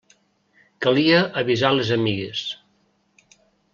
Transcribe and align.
Calia 0.85 1.19
avisar 1.43 1.71
les 1.75 1.93
amigues. 1.99 2.43